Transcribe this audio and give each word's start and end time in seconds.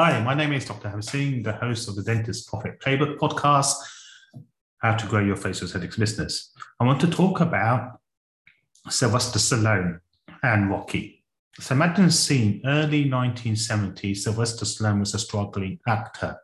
Hi, 0.00 0.22
my 0.22 0.32
name 0.32 0.52
is 0.52 0.64
Dr. 0.64 0.90
Hamsing, 0.90 1.42
the 1.42 1.54
host 1.54 1.88
of 1.88 1.96
the 1.96 2.04
Dentist 2.04 2.46
Profit 2.46 2.78
Playbook 2.78 3.18
podcast, 3.18 3.74
How 4.78 4.94
to 4.94 5.06
Grow 5.08 5.18
Your 5.18 5.34
Facial 5.34 5.66
Aesthetics 5.66 5.96
Business. 5.96 6.52
I 6.78 6.84
want 6.84 7.00
to 7.00 7.10
talk 7.10 7.40
about 7.40 7.98
Sylvester 8.88 9.40
Stallone 9.40 9.98
and 10.44 10.70
Rocky. 10.70 11.24
So 11.58 11.74
imagine 11.74 12.04
a 12.04 12.10
scene, 12.12 12.62
early 12.64 13.06
1970s, 13.06 14.18
Sylvester 14.18 14.64
Stallone 14.64 15.00
was 15.00 15.14
a 15.14 15.18
struggling 15.18 15.80
actor. 15.88 16.36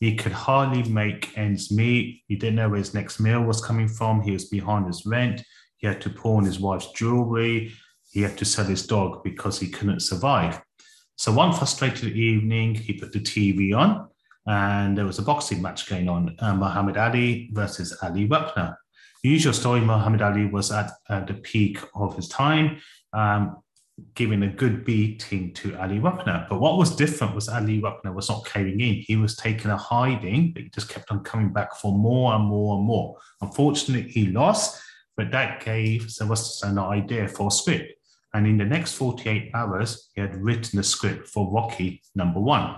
He 0.00 0.16
could 0.16 0.32
hardly 0.32 0.82
make 0.90 1.38
ends 1.38 1.70
meet. 1.70 2.24
He 2.26 2.34
didn't 2.34 2.56
know 2.56 2.70
where 2.70 2.78
his 2.78 2.92
next 2.92 3.20
meal 3.20 3.42
was 3.42 3.64
coming 3.64 3.86
from. 3.86 4.20
He 4.20 4.32
was 4.32 4.46
behind 4.46 4.88
his 4.88 5.06
rent. 5.06 5.44
He 5.76 5.86
had 5.86 6.00
to 6.00 6.10
pawn 6.10 6.44
his 6.44 6.58
wife's 6.58 6.90
jewelry. 6.90 7.72
He 8.10 8.22
had 8.22 8.36
to 8.38 8.44
sell 8.44 8.64
his 8.64 8.84
dog 8.84 9.22
because 9.22 9.60
he 9.60 9.68
couldn't 9.68 10.00
survive. 10.00 10.60
So 11.20 11.30
one 11.30 11.52
frustrated 11.52 12.16
evening, 12.16 12.74
he 12.74 12.94
put 12.94 13.12
the 13.12 13.20
TV 13.20 13.76
on 13.76 14.08
and 14.46 14.96
there 14.96 15.04
was 15.04 15.18
a 15.18 15.22
boxing 15.22 15.60
match 15.60 15.86
going 15.86 16.08
on, 16.08 16.34
uh, 16.38 16.54
Muhammad 16.54 16.96
Ali 16.96 17.50
versus 17.52 17.94
Ali 18.02 18.26
Wepner. 18.26 18.74
The 19.22 19.28
usual 19.28 19.52
story, 19.52 19.82
Muhammad 19.82 20.22
Ali 20.22 20.46
was 20.46 20.72
at, 20.72 20.92
the 21.10 21.38
peak 21.42 21.78
of 21.94 22.16
his 22.16 22.26
time, 22.26 22.78
um, 23.12 23.58
giving 24.14 24.42
a 24.44 24.48
good 24.48 24.86
beating 24.86 25.52
to 25.56 25.78
Ali 25.78 25.98
Wepner. 25.98 26.48
But 26.48 26.58
what 26.58 26.78
was 26.78 26.96
different 26.96 27.34
was 27.34 27.50
Ali 27.50 27.82
Wepner 27.82 28.14
was 28.14 28.30
not 28.30 28.46
caving 28.46 28.80
in. 28.80 29.04
He 29.06 29.16
was 29.16 29.36
taking 29.36 29.70
a 29.70 29.76
hiding, 29.76 30.54
but 30.54 30.62
he 30.62 30.70
just 30.70 30.88
kept 30.88 31.10
on 31.10 31.22
coming 31.22 31.52
back 31.52 31.76
for 31.76 31.92
more 31.92 32.32
and 32.32 32.44
more 32.44 32.78
and 32.78 32.86
more. 32.86 33.18
Unfortunately, 33.42 34.10
he 34.10 34.28
lost, 34.28 34.80
but 35.18 35.30
that 35.32 35.62
gave 35.62 36.10
Sylvester 36.10 36.68
an 36.68 36.78
idea 36.78 37.28
for 37.28 37.48
a 37.48 37.50
script. 37.50 37.92
And 38.32 38.46
in 38.46 38.58
the 38.58 38.64
next 38.64 38.92
48 38.94 39.50
hours, 39.54 40.10
he 40.14 40.20
had 40.20 40.36
written 40.36 40.76
the 40.76 40.84
script 40.84 41.28
for 41.28 41.52
Rocky 41.52 42.02
number 42.14 42.40
one. 42.40 42.76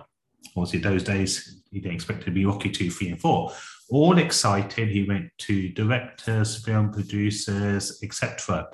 Obviously, 0.56 0.80
those 0.80 1.02
days, 1.02 1.62
he 1.70 1.80
didn't 1.80 1.94
expect 1.94 2.24
to 2.24 2.30
be 2.30 2.44
Rocky 2.44 2.70
two, 2.70 2.90
three, 2.90 3.08
and 3.08 3.20
four. 3.20 3.52
All 3.90 4.18
excited, 4.18 4.88
he 4.88 5.04
went 5.04 5.30
to 5.38 5.68
directors, 5.70 6.64
film 6.64 6.90
producers, 6.90 8.00
etc. 8.02 8.66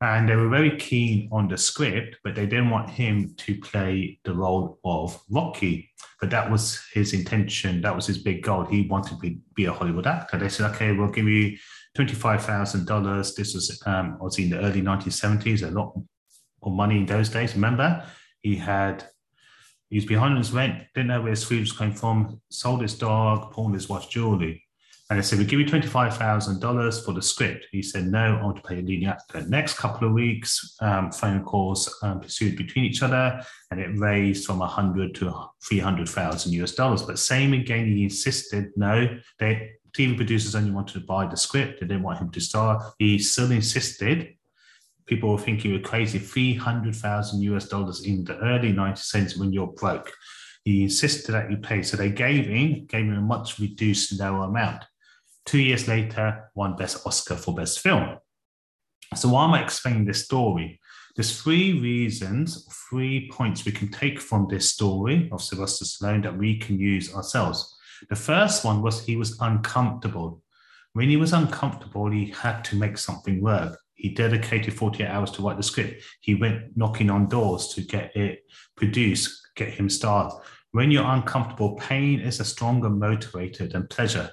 And 0.00 0.28
they 0.28 0.36
were 0.36 0.48
very 0.48 0.76
keen 0.76 1.28
on 1.32 1.48
the 1.48 1.56
script, 1.56 2.18
but 2.22 2.34
they 2.34 2.46
didn't 2.46 2.70
want 2.70 2.90
him 2.90 3.34
to 3.36 3.58
play 3.58 4.20
the 4.24 4.34
role 4.34 4.78
of 4.84 5.20
Rocky. 5.30 5.90
But 6.20 6.30
that 6.30 6.50
was 6.50 6.80
his 6.92 7.14
intention. 7.14 7.80
That 7.80 7.94
was 7.94 8.06
his 8.06 8.18
big 8.18 8.42
goal. 8.42 8.64
He 8.64 8.82
wanted 8.82 9.10
to 9.10 9.16
be, 9.16 9.38
be 9.54 9.64
a 9.64 9.72
Hollywood 9.72 10.06
actor. 10.06 10.38
They 10.38 10.48
said, 10.48 10.70
okay, 10.72 10.92
we'll 10.92 11.10
give 11.10 11.26
you 11.26 11.56
$25,000. 11.98 13.34
This 13.34 13.54
was 13.54 13.82
um, 13.86 14.18
obviously 14.20 14.44
in 14.44 14.50
the 14.50 14.60
early 14.60 14.82
1970s, 14.82 15.66
a 15.66 15.70
lot 15.70 15.94
of 16.62 16.72
money 16.72 16.98
in 16.98 17.06
those 17.06 17.28
days. 17.28 17.54
Remember, 17.54 18.04
he 18.42 18.56
had, 18.56 19.04
he 19.90 19.96
was 19.96 20.04
behind 20.04 20.32
on 20.32 20.38
his 20.38 20.52
rent, 20.52 20.84
didn't 20.94 21.08
know 21.08 21.22
where 21.22 21.30
his 21.30 21.44
food 21.44 21.60
was 21.60 21.72
coming 21.72 21.94
from, 21.94 22.40
sold 22.50 22.82
his 22.82 22.94
dog, 22.94 23.52
pawned 23.52 23.74
his 23.74 23.88
wife's 23.88 24.06
jewelry. 24.06 24.62
And 25.10 25.18
they 25.18 25.22
said, 25.22 25.38
we 25.38 25.46
give 25.46 25.58
you 25.58 25.64
$25,000 25.64 27.04
for 27.04 27.12
the 27.14 27.22
script. 27.22 27.66
He 27.72 27.82
said, 27.82 28.08
no, 28.08 28.36
I 28.36 28.44
want 28.44 28.56
to 28.56 28.62
pay 28.62 28.78
a 28.78 28.82
leading 28.82 29.08
actor. 29.08 29.40
Next 29.48 29.78
couple 29.78 30.06
of 30.06 30.12
weeks, 30.12 30.76
um, 30.82 31.10
phone 31.10 31.44
calls 31.44 31.98
um, 32.02 32.20
pursued 32.20 32.58
between 32.58 32.84
each 32.84 33.02
other, 33.02 33.42
and 33.70 33.80
it 33.80 33.98
raised 33.98 34.44
from 34.44 34.58
100 34.58 35.14
to 35.14 35.32
300,000 35.64 36.52
US 36.52 36.72
dollars. 36.72 37.02
But 37.02 37.18
same 37.18 37.54
again, 37.54 37.86
he 37.86 38.04
insisted, 38.04 38.66
no, 38.76 39.18
they, 39.38 39.70
TV 39.96 40.16
producers 40.16 40.54
only 40.54 40.70
wanted 40.70 40.94
to 40.94 41.06
buy 41.06 41.26
the 41.26 41.36
script. 41.36 41.80
They 41.80 41.86
didn't 41.86 42.02
want 42.02 42.18
him 42.18 42.30
to 42.30 42.40
star. 42.40 42.92
He 42.98 43.18
still 43.18 43.50
insisted. 43.50 44.34
People 45.06 45.30
were 45.30 45.38
thinking 45.38 45.70
we 45.70 45.78
were 45.78 45.82
crazy. 45.82 46.18
300,000 46.18 47.40
US 47.42 47.68
dollars 47.68 48.04
in 48.04 48.24
the 48.24 48.36
early 48.38 48.72
90s 48.72 49.38
when 49.38 49.52
you're 49.52 49.68
broke. 49.68 50.12
He 50.64 50.82
insisted 50.82 51.32
that 51.32 51.50
he 51.50 51.56
pay. 51.56 51.82
So 51.82 51.96
they 51.96 52.10
gave 52.10 52.46
him, 52.46 52.86
gave 52.86 53.06
him 53.06 53.16
a 53.16 53.20
much 53.20 53.58
reduced 53.58 54.18
lower 54.20 54.44
amount. 54.44 54.84
Two 55.46 55.58
years 55.58 55.88
later, 55.88 56.50
won 56.54 56.76
Best 56.76 57.06
Oscar 57.06 57.36
for 57.36 57.54
Best 57.54 57.80
Film. 57.80 58.18
So 59.16 59.30
why 59.30 59.44
am 59.44 59.54
I 59.54 59.62
explaining 59.62 60.04
this 60.04 60.24
story? 60.24 60.78
There's 61.16 61.40
three 61.40 61.80
reasons, 61.80 62.68
three 62.90 63.30
points 63.32 63.64
we 63.64 63.72
can 63.72 63.90
take 63.90 64.20
from 64.20 64.46
this 64.46 64.70
story 64.70 65.28
of 65.32 65.42
Sylvester 65.42 65.84
Stallone 65.84 66.22
that 66.22 66.36
we 66.36 66.58
can 66.58 66.78
use 66.78 67.14
ourselves. 67.14 67.77
The 68.08 68.16
first 68.16 68.64
one 68.64 68.82
was 68.82 69.04
he 69.04 69.16
was 69.16 69.40
uncomfortable. 69.40 70.42
When 70.92 71.08
he 71.08 71.16
was 71.16 71.32
uncomfortable, 71.32 72.10
he 72.10 72.26
had 72.30 72.62
to 72.66 72.76
make 72.76 72.98
something 72.98 73.40
work. 73.40 73.78
He 73.94 74.10
dedicated 74.10 74.74
48 74.74 75.06
hours 75.06 75.30
to 75.32 75.42
write 75.42 75.56
the 75.56 75.62
script. 75.62 76.02
He 76.20 76.34
went 76.34 76.76
knocking 76.76 77.10
on 77.10 77.28
doors 77.28 77.68
to 77.74 77.82
get 77.82 78.14
it 78.16 78.44
produced, 78.76 79.48
get 79.56 79.70
him 79.70 79.88
started. 79.88 80.38
When 80.70 80.90
you're 80.90 81.04
uncomfortable, 81.04 81.74
pain 81.76 82.20
is 82.20 82.40
a 82.40 82.44
stronger 82.44 82.90
motivator 82.90 83.70
than 83.70 83.88
pleasure. 83.88 84.30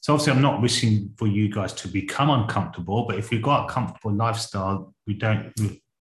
So 0.00 0.12
obviously, 0.12 0.34
I'm 0.34 0.42
not 0.42 0.62
wishing 0.62 1.12
for 1.16 1.26
you 1.26 1.50
guys 1.50 1.72
to 1.74 1.88
become 1.88 2.30
uncomfortable, 2.30 3.06
but 3.06 3.18
if 3.18 3.32
you've 3.32 3.42
got 3.42 3.68
a 3.68 3.72
comfortable 3.72 4.14
lifestyle, 4.14 4.94
we 5.06 5.14
don't. 5.14 5.52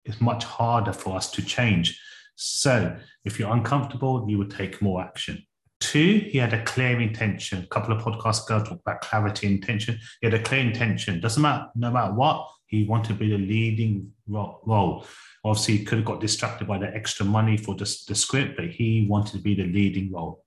It's 0.06 0.22
much 0.22 0.44
harder 0.44 0.94
for 0.94 1.16
us 1.16 1.32
to 1.32 1.42
change. 1.42 2.00
So 2.36 2.96
if 3.26 3.40
you're 3.40 3.52
uncomfortable, 3.52 4.26
you 4.30 4.38
would 4.38 4.52
take 4.52 4.82
more 4.82 5.02
action. 5.02 5.47
Two, 5.80 6.28
he 6.30 6.38
had 6.40 6.54
a 6.54 6.64
clear 6.64 7.00
intention. 7.00 7.64
A 7.64 7.68
couple 7.68 7.96
of 7.96 8.04
podcasts 8.04 8.46
ago 8.46 8.64
talked 8.64 8.82
about 8.82 9.02
clarity 9.02 9.48
and 9.48 9.58
intention. 9.58 10.00
He 10.22 10.28
had 10.28 10.34
a 10.34 10.42
clear 10.42 10.62
intention. 10.62 11.20
Doesn't 11.20 11.42
matter, 11.42 11.68
no 11.76 11.92
matter 11.92 12.14
what, 12.14 12.48
he 12.66 12.84
wanted 12.84 13.10
to 13.10 13.14
be 13.14 13.30
the 13.30 13.38
leading 13.38 14.12
role. 14.28 15.06
Obviously, 15.46 15.78
he 15.78 15.86
could 15.86 16.00
have 16.00 16.06
got 16.06 16.20
distracted 16.20 16.68
by 16.68 16.78
the 16.78 16.94
extra 16.94 17.26
money 17.26 17.56
for 17.56 17.76
the, 17.76 17.86
the 18.08 18.16
script, 18.16 18.58
but 18.58 18.70
he 18.70 19.06
wanted 19.08 19.34
to 19.34 19.40
be 19.40 19.56
the 19.56 19.66
leading 19.66 20.12
role. 20.12 20.44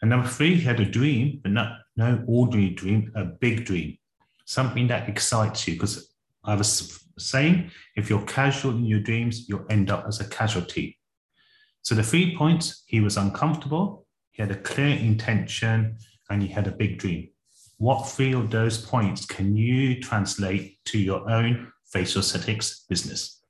And 0.00 0.10
number 0.10 0.28
three, 0.28 0.54
he 0.54 0.60
had 0.60 0.78
a 0.78 0.84
dream, 0.84 1.40
but 1.42 1.52
not 1.52 1.78
no 1.96 2.22
ordinary 2.28 2.70
dream, 2.70 3.10
a 3.16 3.24
big 3.24 3.64
dream, 3.64 3.98
something 4.44 4.86
that 4.88 5.08
excites 5.08 5.66
you. 5.66 5.74
Because 5.74 6.14
I 6.44 6.54
was 6.54 7.02
saying, 7.18 7.72
if 7.96 8.10
you're 8.10 8.22
casual 8.22 8.72
in 8.72 8.84
your 8.84 9.00
dreams, 9.00 9.48
you'll 9.48 9.66
end 9.70 9.90
up 9.90 10.04
as 10.06 10.20
a 10.20 10.28
casualty. 10.28 10.98
So 11.82 11.94
the 11.94 12.02
three 12.02 12.36
points: 12.36 12.84
he 12.86 13.00
was 13.00 13.16
uncomfortable, 13.16 14.05
he 14.36 14.42
had 14.42 14.50
a 14.52 14.56
clear 14.56 14.94
intention, 14.98 15.96
and 16.28 16.42
he 16.42 16.48
had 16.48 16.66
a 16.66 16.70
big 16.72 16.98
dream. 16.98 17.30
What 17.78 18.06
three 18.06 18.34
of 18.34 18.50
those 18.50 18.76
points 18.76 19.24
can 19.24 19.56
you 19.56 19.98
translate 20.02 20.84
to 20.86 20.98
your 20.98 21.30
own 21.30 21.72
facial 21.86 22.20
aesthetics 22.20 22.84
business? 22.86 23.42